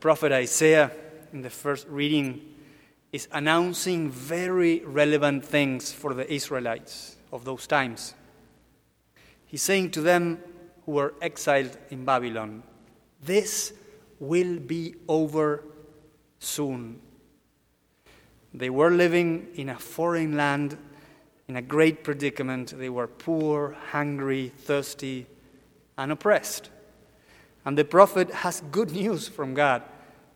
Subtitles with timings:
[0.00, 0.92] Prophet Isaiah,
[1.32, 2.40] in the first reading,
[3.12, 8.14] is announcing very relevant things for the Israelites of those times.
[9.46, 10.38] He's saying to them
[10.86, 12.62] who were exiled in Babylon,
[13.20, 13.72] This
[14.20, 15.64] will be over
[16.38, 17.00] soon.
[18.54, 20.78] They were living in a foreign land,
[21.48, 22.78] in a great predicament.
[22.78, 25.26] They were poor, hungry, thirsty,
[25.96, 26.70] and oppressed.
[27.64, 29.82] And the prophet has good news from God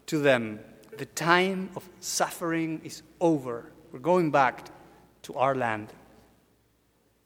[0.06, 0.60] to them.
[0.98, 3.72] The time of suffering is over.
[3.92, 4.68] We're going back
[5.22, 5.88] to our land.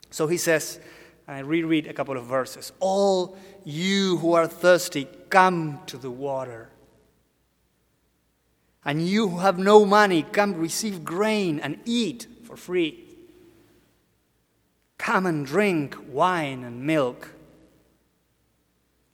[0.09, 0.79] So he says,
[1.27, 6.11] and I reread a couple of verses All you who are thirsty, come to the
[6.11, 6.69] water.
[8.85, 13.03] And you who have no money, come receive grain and eat for free.
[14.97, 17.31] Come and drink wine and milk.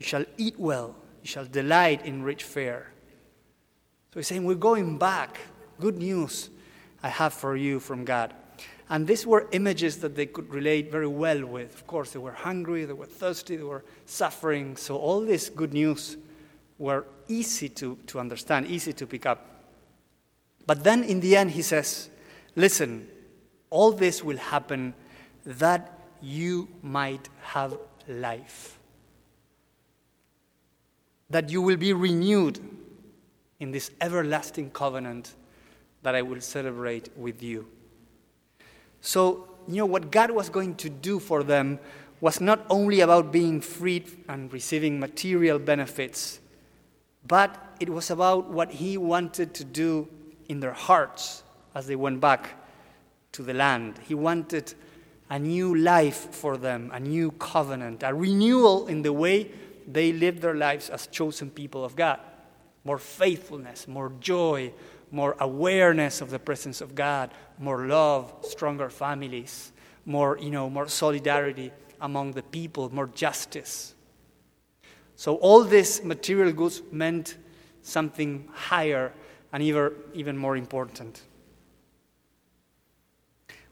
[0.03, 2.91] You shall eat well, you shall delight in rich fare.
[4.13, 5.39] So he's saying, We're going back.
[5.79, 6.49] Good news
[7.01, 8.33] I have for you from God.
[8.89, 11.73] And these were images that they could relate very well with.
[11.73, 14.75] Of course, they were hungry, they were thirsty, they were suffering.
[14.75, 16.17] So all this good news
[16.77, 19.71] were easy to, to understand, easy to pick up.
[20.67, 22.09] But then in the end, he says,
[22.57, 23.07] Listen,
[23.69, 24.95] all this will happen
[25.45, 27.77] that you might have
[28.09, 28.79] life
[31.33, 32.59] that you will be renewed
[33.59, 35.33] in this everlasting covenant
[36.03, 37.67] that I will celebrate with you.
[39.01, 41.79] So, you know, what God was going to do for them
[42.21, 46.39] was not only about being freed and receiving material benefits,
[47.27, 50.07] but it was about what He wanted to do
[50.49, 52.51] in their hearts as they went back
[53.31, 53.99] to the land.
[54.07, 54.73] He wanted
[55.29, 59.49] a new life for them, a new covenant, a renewal in the way
[59.87, 62.19] they lived their lives as chosen people of God.
[62.83, 64.73] More faithfulness, more joy,
[65.11, 69.71] more awareness of the presence of God, more love, stronger families,
[70.05, 73.93] more, you know, more solidarity among the people, more justice.
[75.15, 77.37] So all these material goods meant
[77.83, 79.13] something higher
[79.53, 81.21] and even, even more important.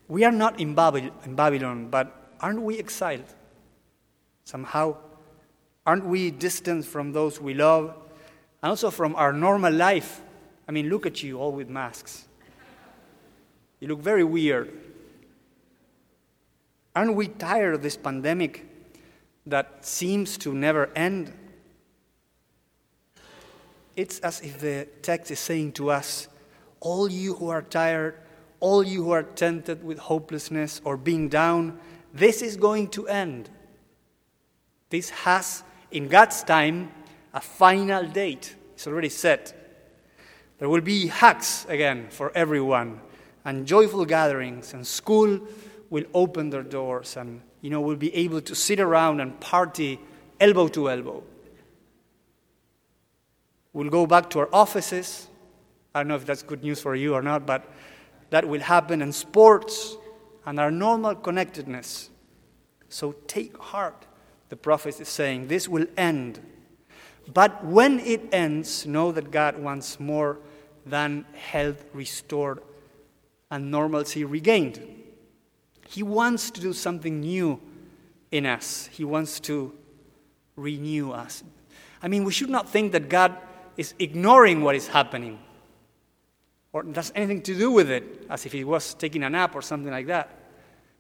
[0.08, 3.34] We are not in Babylon, but aren't we exiled?
[4.44, 4.98] Somehow
[5.86, 7.96] Aren't we distant from those we love
[8.62, 10.22] and also from our normal life?
[10.68, 12.28] I mean, look at you, all with masks.
[13.80, 14.72] You look very weird.
[16.96, 18.66] Aren't we tired of this pandemic
[19.46, 21.34] that seems to never end?
[23.96, 26.28] It's as if the text is saying to us,
[26.80, 28.16] All you who are tired,
[28.60, 31.80] all you who are tempted with hopelessness or being down,
[32.14, 33.50] this is going to end.
[34.90, 36.92] This has in God's time,
[37.34, 39.54] a final date is already set.
[40.58, 43.00] There will be hugs again for everyone,
[43.46, 45.40] and joyful gatherings, and school
[45.90, 50.00] will open their doors, and you know we'll be able to sit around and party
[50.40, 51.24] elbow to elbow.
[53.74, 55.28] We'll go back to our offices.
[55.94, 57.70] I don't know if that's good news for you or not, but
[58.30, 59.98] that will happen, and sports
[60.46, 62.10] and our normal connectedness.
[62.90, 64.06] So take heart
[64.52, 66.42] the prophet is saying, This will end.
[67.34, 70.40] But when it ends, know that God wants more
[70.86, 72.60] than health restored
[73.50, 74.86] and normalcy regained.
[75.88, 77.62] He wants to do something new
[78.30, 79.74] in us, He wants to
[80.58, 81.46] renew us.
[82.04, 83.38] I mean, we should not think that God
[83.78, 85.40] is ignoring what is happening
[86.74, 89.62] or has anything to do with it, as if he was taking a nap or
[89.62, 90.30] something like that.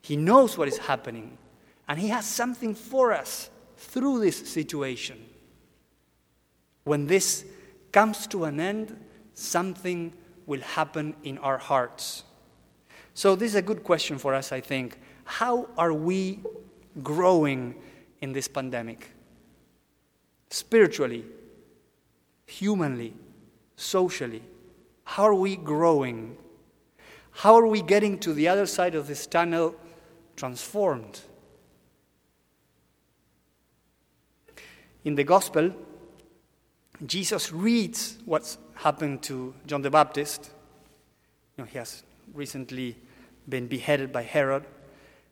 [0.01, 1.38] He knows what is happening.
[1.88, 5.25] And He has something for us through this situation.
[6.84, 7.46] When this
[7.92, 8.97] comes to an end,
[9.34, 10.14] something
[10.46, 12.24] will happen in our hearts.
[13.14, 14.97] So, this is a good question for us, I think.
[15.25, 16.40] How are we
[17.03, 17.75] growing
[18.22, 19.09] in this pandemic?
[20.50, 21.25] Spiritually,
[22.46, 23.13] humanly,
[23.75, 24.44] socially.
[25.04, 26.38] How are we growing?
[27.31, 29.75] How are we getting to the other side of this tunnel
[30.36, 31.22] transformed?
[35.03, 35.74] In the Gospel,
[37.06, 40.51] Jesus reads what's happened to John the Baptist.
[41.57, 42.03] You know, he has
[42.33, 42.95] recently
[43.50, 44.65] been beheaded by Herod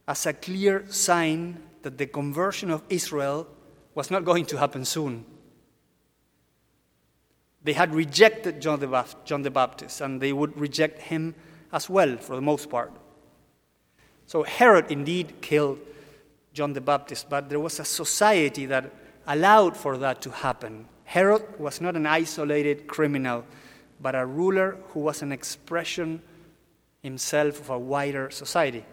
[0.08, 3.48] as a clear sign that the conversion of Israel
[3.94, 5.24] was not going to happen soon.
[7.64, 11.36] They had rejected John the, John the Baptist, and they would reject him
[11.72, 12.92] as well for the most part.
[14.26, 15.80] So Herod indeed killed
[16.54, 18.92] John the Baptist, but there was a society that
[19.30, 20.88] allowed for that to happen.
[21.06, 23.46] Herod was not an isolated criminal,
[24.02, 26.22] but a ruler who was an expression
[27.02, 28.84] himself of a wider society.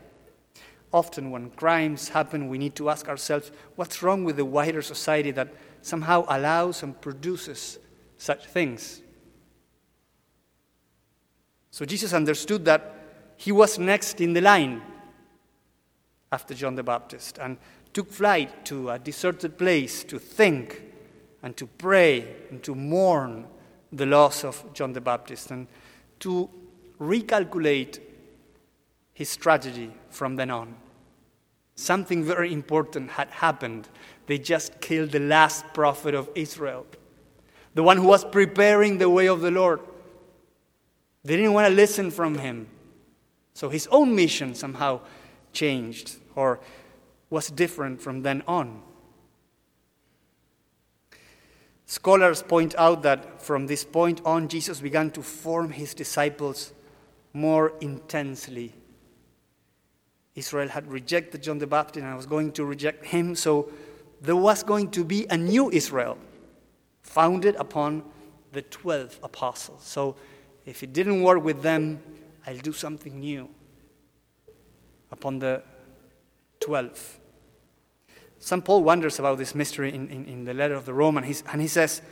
[0.92, 5.30] Often, when crimes happen, we need to ask ourselves what's wrong with the wider society
[5.32, 5.52] that
[5.82, 7.78] somehow allows and produces
[8.18, 9.02] such things?
[11.70, 12.94] So, Jesus understood that
[13.36, 14.82] he was next in the line
[16.36, 17.56] after John the Baptist and
[17.94, 20.82] took flight to a deserted place to think
[21.42, 23.46] and to pray and to mourn
[23.90, 25.66] the loss of John the Baptist and
[26.20, 26.50] to
[27.00, 28.00] recalculate
[29.14, 30.74] his strategy from then on.
[31.74, 33.88] Something very important had happened.
[34.26, 36.84] They just killed the last prophet of Israel,
[37.74, 39.80] the one who was preparing the way of the Lord.
[41.24, 42.66] They didn't want to listen from him.
[43.54, 45.00] So his own mission somehow
[45.56, 46.60] changed or
[47.30, 48.82] was different from then on.
[51.86, 56.72] Scholars point out that from this point on, Jesus began to form his disciples
[57.32, 58.72] more intensely.
[60.34, 63.70] Israel had rejected John the Baptist and was going to reject him, so
[64.20, 66.18] there was going to be a new Israel
[67.02, 68.02] founded upon
[68.52, 69.82] the 12 apostles.
[69.84, 70.16] So
[70.66, 72.00] if it didn't work with them,
[72.46, 73.48] I'll do something new
[75.10, 75.62] upon the
[76.60, 77.20] 12.
[78.38, 78.64] St.
[78.64, 81.68] Paul wonders about this mystery in, in, in the letter of the Romans, and he
[81.68, 82.02] says,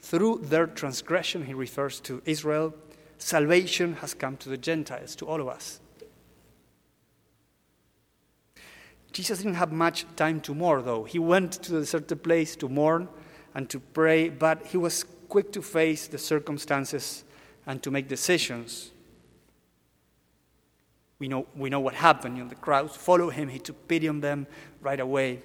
[0.00, 2.74] through their transgression, he refers to Israel,
[3.18, 5.80] salvation has come to the Gentiles, to all of us.
[9.12, 11.04] Jesus didn't have much time to mourn, though.
[11.04, 13.08] He went to a certain place to mourn
[13.54, 17.24] and to pray, but he was quick to face the circumstances
[17.66, 18.90] and to make decisions.
[21.18, 22.36] We know, we know what happened.
[22.36, 23.48] You know, the crowds followed him.
[23.48, 24.46] He took pity on them
[24.80, 25.42] right away.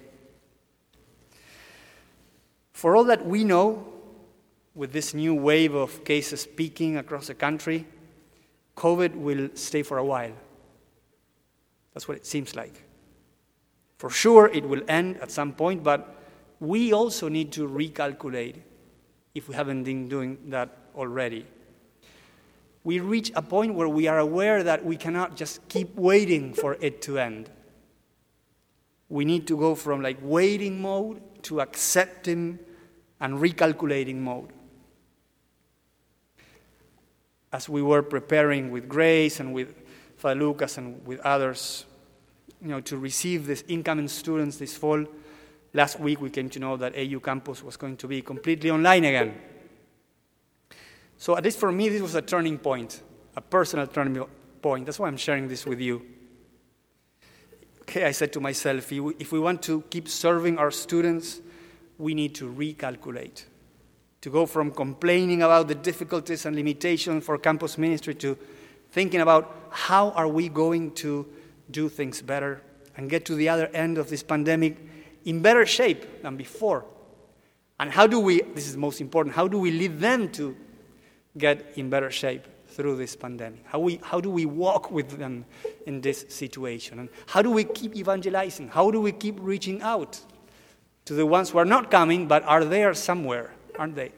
[2.72, 3.86] For all that we know,
[4.74, 7.86] with this new wave of cases peaking across the country,
[8.76, 10.32] COVID will stay for a while.
[11.92, 12.84] That's what it seems like.
[13.98, 16.16] For sure, it will end at some point, but
[16.60, 18.56] we also need to recalculate
[19.34, 21.46] if we haven't been doing that already.
[22.82, 26.76] We reach a point where we are aware that we cannot just keep waiting for
[26.80, 27.50] it to end.
[29.08, 32.58] We need to go from like waiting mode to accepting
[33.20, 34.50] and recalculating mode.
[37.52, 39.74] As we were preparing with Grace and with
[40.16, 41.84] Father Lucas and with others,
[42.62, 45.04] you know, to receive these incoming students this fall,
[45.74, 49.04] last week we came to know that AU campus was going to be completely online
[49.04, 49.34] again.
[51.20, 53.02] So, at least for me, this was a turning point,
[53.36, 54.24] a personal turning
[54.62, 54.86] point.
[54.86, 56.00] That's why I'm sharing this with you.
[57.82, 61.42] Okay, I said to myself, if we want to keep serving our students,
[61.98, 63.44] we need to recalculate.
[64.22, 68.38] To go from complaining about the difficulties and limitations for campus ministry to
[68.90, 71.26] thinking about how are we going to
[71.70, 72.62] do things better
[72.96, 74.78] and get to the other end of this pandemic
[75.26, 76.86] in better shape than before.
[77.78, 80.56] And how do we, this is most important, how do we lead them to
[81.38, 83.64] get in better shape through this pandemic?
[83.66, 85.44] How, we, how do we walk with them
[85.86, 86.98] in this situation?
[86.98, 88.68] And how do we keep evangelizing?
[88.68, 90.20] How do we keep reaching out
[91.04, 94.12] to the ones who are not coming but are there somewhere, aren't they?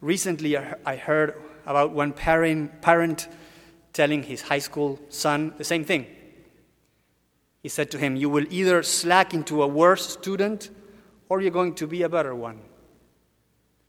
[0.00, 3.28] Recently, I heard about one parent, parent
[3.92, 6.06] telling his high school son the same thing.
[7.62, 10.70] He said to him, You will either slack into a worse student
[11.28, 12.60] or you're going to be a better one.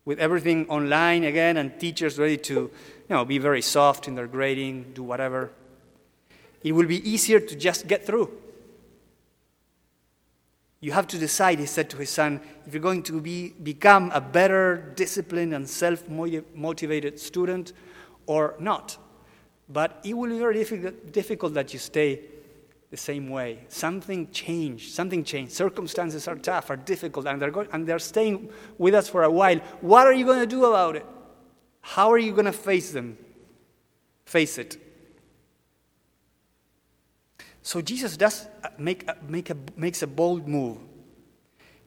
[0.06, 2.72] With everything online again and teachers ready to you
[3.10, 5.52] know, be very soft in their grading, do whatever,
[6.64, 8.32] it will be easier to just get through.
[10.80, 14.12] You have to decide, he said to his son, if you're going to be, become
[14.14, 17.72] a better, disciplined, and self motivated student
[18.26, 18.98] or not.
[19.70, 22.20] But it will be very difficult, difficult that you stay
[22.94, 23.58] the same way.
[23.70, 24.94] Something changed.
[24.94, 25.52] Something changed.
[25.52, 29.32] Circumstances are tough, are difficult, and they're, going, and they're staying with us for a
[29.32, 29.58] while.
[29.82, 31.06] What are you going to do about it?
[31.82, 33.18] How are you going to face them?
[34.26, 34.78] Face it.
[37.64, 40.78] So Jesus does uh, make a, make a, makes a bold move.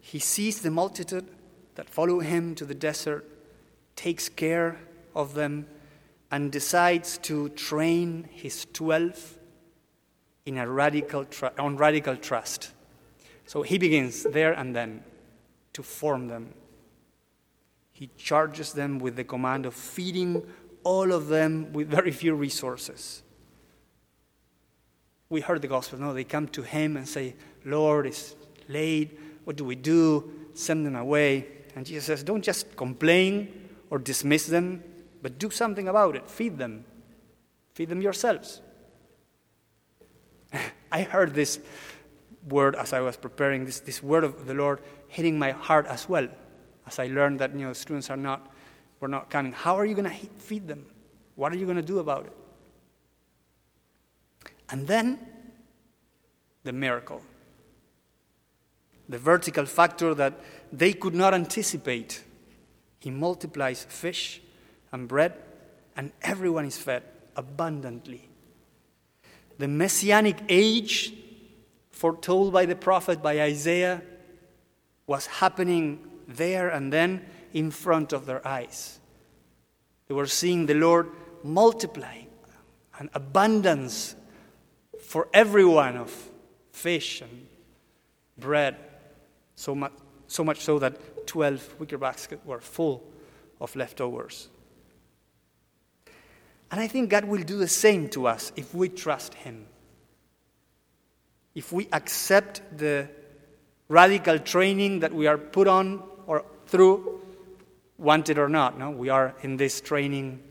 [0.01, 1.29] He sees the multitude
[1.77, 3.25] that follow him to the desert,
[3.95, 4.81] takes care
[5.15, 5.69] of them,
[6.33, 9.36] and decides to train his 12
[10.47, 12.71] in a radical tr- on radical trust.
[13.47, 15.05] So he begins there and then
[15.75, 16.55] to form them.
[17.93, 20.47] He charges them with the command of feeding
[20.85, 23.23] all of them with very few resources
[25.29, 25.99] we heard the gospel.
[25.99, 27.35] No, they come to him and say,
[27.65, 28.35] Lord, it's
[28.69, 29.19] late.
[29.45, 30.31] What do we do?
[30.55, 31.47] Send them away.
[31.75, 34.83] And Jesus says, Don't just complain or dismiss them,
[35.23, 36.29] but do something about it.
[36.29, 36.85] Feed them.
[37.75, 38.61] Feed them yourselves.
[40.93, 41.59] I heard this
[42.49, 46.09] word as I was preparing, this, this word of the Lord hitting my heart as
[46.09, 46.29] well,
[46.87, 48.53] as I learned that you know, students are not,
[49.01, 49.53] were not coming.
[49.53, 50.87] How are you going to feed them?
[51.35, 52.33] What are you going to do about it?
[54.71, 55.19] And then
[56.65, 57.23] the miracle.
[59.09, 60.41] The vertical factor that
[60.73, 62.25] they could not anticipate.
[62.99, 64.41] He multiplies fish
[64.91, 65.35] and bread,
[65.97, 67.05] and everyone is fed
[67.37, 68.29] abundantly.
[69.59, 71.13] The messianic age
[71.91, 74.03] foretold by the prophet, by Isaiah,
[75.07, 79.01] was happening there and then in front of their eyes.
[80.09, 81.11] They were seeing the Lord
[81.43, 82.29] multiplying
[82.99, 84.15] an abundance
[85.01, 86.31] for everyone of
[86.73, 87.47] fish and
[88.37, 88.77] bread,
[89.55, 89.93] so much,
[90.27, 93.03] so much so that 12 wicker baskets were full
[93.61, 94.49] of leftovers.
[96.77, 99.65] And I think God will do the same to us if we trust Him.
[101.55, 103.09] If we accept the
[103.89, 107.23] radical training that we are put on or through,
[107.97, 108.91] wanted or not, no?
[108.91, 110.43] We are in this training.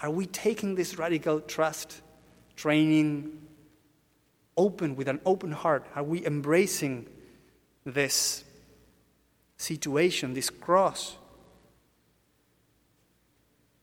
[0.00, 2.00] Are we taking this radical trust
[2.54, 3.40] training
[4.56, 5.84] open with an open heart?
[5.96, 7.08] Are we embracing
[7.84, 8.44] this
[9.56, 11.16] situation, this cross?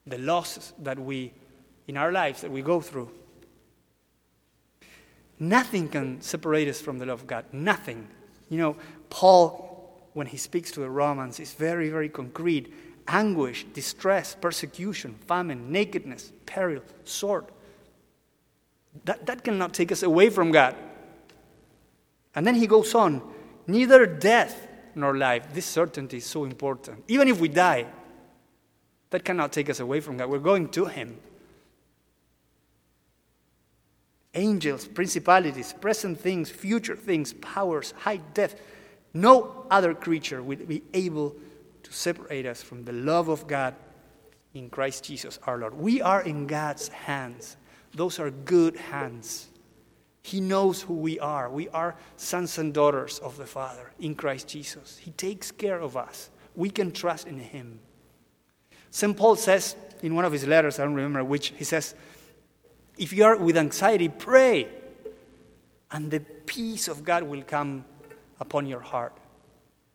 [0.08, 1.34] The losses that we,
[1.88, 3.10] in our lives, that we go through.
[5.40, 7.46] Nothing can separate us from the love of God.
[7.52, 8.08] Nothing.
[8.50, 8.76] You know,
[9.10, 12.74] Paul, when he speaks to the Romans, is very, very concrete
[13.08, 17.46] anguish, distress, persecution, famine, nakedness, peril, sword.
[19.04, 20.76] That, that cannot take us away from God.
[22.34, 23.22] And then he goes on
[23.68, 25.54] neither death nor life.
[25.54, 27.04] This certainty is so important.
[27.08, 27.86] Even if we die,
[29.16, 30.30] that cannot take us away from God.
[30.30, 31.18] We're going to Him.
[34.34, 38.62] Angels, principalities, present things, future things, powers, height, depth.
[39.14, 41.34] No other creature will be able
[41.84, 43.74] to separate us from the love of God
[44.54, 45.74] in Christ Jesus our Lord.
[45.74, 47.56] We are in God's hands.
[47.94, 49.48] Those are good hands.
[50.24, 51.50] He knows who we are.
[51.50, 54.98] We are sons and daughters of the Father in Christ Jesus.
[54.98, 56.32] He takes care of us.
[56.54, 57.80] We can trust in Him.
[58.96, 59.18] St.
[59.18, 61.96] Paul says in one of his letters, I don't remember which, he says,
[62.98, 64.70] If you are with anxiety, pray,
[65.92, 67.84] and the peace of God will come
[68.40, 69.12] upon your heart.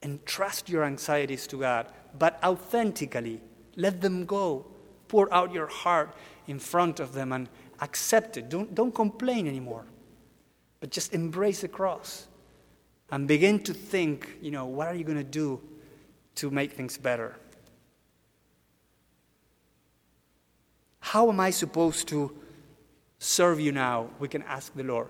[0.03, 1.87] And trust your anxieties to God,
[2.19, 3.41] but authentically
[3.75, 4.67] let them go.
[5.09, 6.15] Pour out your heart
[6.47, 7.49] in front of them and
[7.81, 8.51] accept it.
[8.51, 9.87] Don't, don't complain anymore,
[10.79, 12.27] but just embrace the cross
[13.11, 15.59] and begin to think, you know, what are you going to do
[16.35, 17.37] to make things better?
[21.11, 22.31] How am I supposed to
[23.19, 24.11] serve you now?
[24.21, 25.09] We can ask the Lord.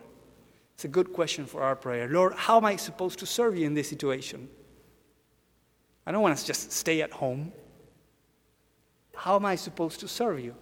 [0.72, 2.08] It's a good question for our prayer.
[2.08, 4.48] Lord, how am I supposed to serve you in this situation?
[6.06, 7.52] I don't want to just stay at home.
[9.14, 10.54] How am I supposed to serve you?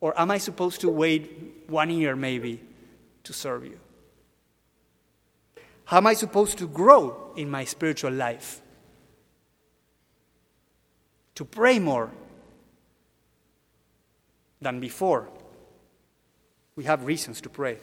[0.00, 2.62] Or am I supposed to wait one year maybe
[3.24, 3.80] to serve you?
[5.86, 8.60] How am I supposed to grow in my spiritual life?
[11.34, 12.12] To pray more,
[14.60, 15.28] than before.
[16.76, 17.78] We have reasons to pray.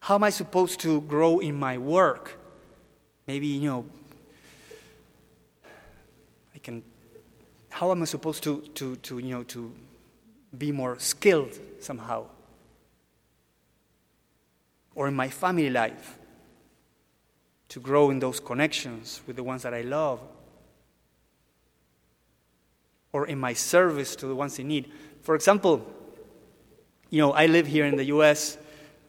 [0.00, 2.38] How am I supposed to grow in my work?
[3.26, 3.84] Maybe, you know,
[6.54, 6.82] I can,
[7.70, 9.72] how am I supposed to, to, to you know, to
[10.56, 12.26] be more skilled somehow?
[14.94, 16.18] Or in my family life,
[17.68, 20.20] to grow in those connections with the ones that I love
[23.16, 24.92] or in my service to the ones in need.
[25.22, 25.74] For example,
[27.08, 28.58] you know, I live here in the US,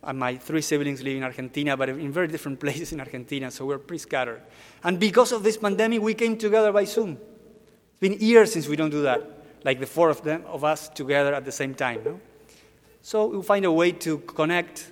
[0.01, 3.65] and my three siblings live in Argentina, but in very different places in Argentina, so
[3.65, 4.41] we're pretty scattered.
[4.81, 7.17] And because of this pandemic, we came together by Zoom.
[7.91, 9.21] It's been years since we don't do that,
[9.65, 12.01] like the four of them of us together at the same time.
[12.05, 12.19] No?
[13.01, 14.89] So we'll find a way to connect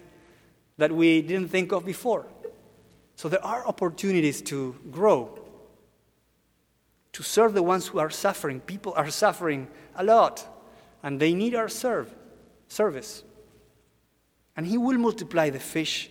[0.77, 2.25] that we didn't think of before.
[3.15, 5.44] So there are opportunities to grow
[7.15, 8.59] to serve the ones who are suffering.
[8.59, 10.45] People are suffering a lot,
[11.01, 12.13] and they need our serve,
[12.67, 13.23] service.
[14.57, 16.09] And He will multiply the fish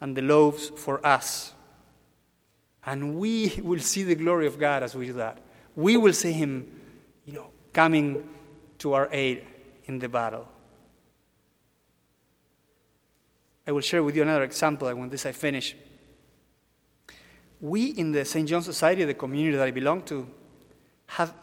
[0.00, 1.52] and the loaves for us.
[2.86, 5.36] And we will see the glory of God as we do that.
[5.76, 6.80] We will see Him,
[7.26, 8.26] you know, coming
[8.78, 9.44] to our aid
[9.84, 10.48] in the battle.
[13.66, 15.76] I will share with you another example, and when this I finish.
[17.60, 18.48] We in the St.
[18.48, 20.26] John Society, the community that I belong to,
[21.08, 21.34] have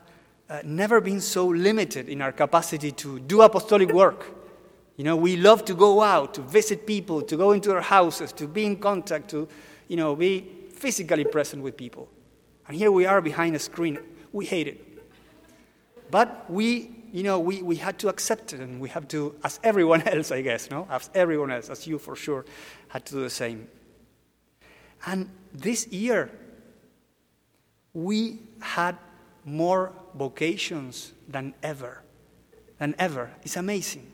[0.50, 4.32] uh, never been so limited in our capacity to do apostolic work.
[4.96, 8.32] You know, we love to go out, to visit people, to go into their houses,
[8.34, 9.48] to be in contact, to,
[9.88, 12.08] you know, be physically present with people.
[12.68, 14.00] And here we are behind a screen.
[14.32, 14.82] We hate it.
[16.12, 19.60] But we, you know, we, we had to accept it, and we have to, as
[19.64, 20.88] everyone else, I guess, no?
[20.90, 22.46] As everyone else, as you for sure,
[22.88, 23.68] had to do the same.
[25.08, 26.32] And this year,
[27.94, 28.98] we had
[29.46, 32.02] more vocations than ever.
[32.80, 33.32] Than ever.
[33.44, 34.12] It's amazing.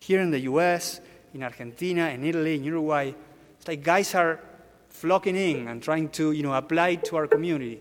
[0.00, 1.00] Here in the US,
[1.32, 3.12] in Argentina, in Italy, in Uruguay,
[3.58, 4.40] it's like guys are
[4.88, 7.80] flocking in and trying to, you know, apply to our community.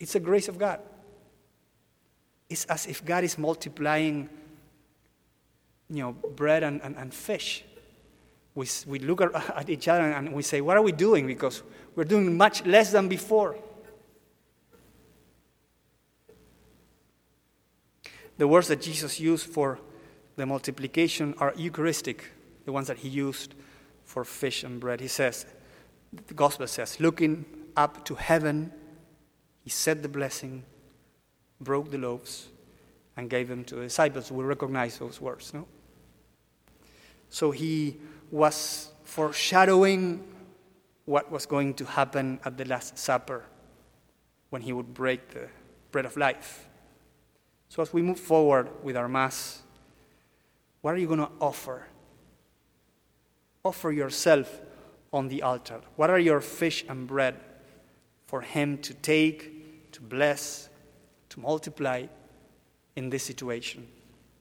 [0.00, 0.80] It's a grace of God.
[2.48, 4.28] It's as if God is multiplying,
[5.90, 7.64] you know, bread and, and, and fish.
[8.54, 11.26] We, we look at, at each other and we say, What are we doing?
[11.26, 11.62] Because
[11.94, 13.56] we're doing much less than before.
[18.38, 19.78] The words that Jesus used for
[20.36, 22.30] the multiplication are Eucharistic,
[22.64, 23.54] the ones that he used
[24.04, 25.00] for fish and bread.
[25.00, 25.44] He says,
[26.28, 27.44] the gospel says, looking
[27.76, 28.72] up to heaven,
[29.62, 30.64] he said the blessing,
[31.60, 32.48] broke the loaves,
[33.16, 34.30] and gave them to the disciples.
[34.30, 35.66] We recognize those words, no?
[37.30, 37.96] So he
[38.30, 40.24] was foreshadowing
[41.04, 43.44] what was going to happen at the Last Supper
[44.50, 45.48] when he would break the
[45.90, 46.67] bread of life.
[47.68, 49.62] So, as we move forward with our Mass,
[50.80, 51.86] what are you going to offer?
[53.64, 54.60] Offer yourself
[55.12, 55.80] on the altar.
[55.96, 57.36] What are your fish and bread
[58.26, 60.68] for Him to take, to bless,
[61.30, 62.06] to multiply
[62.96, 63.86] in this situation?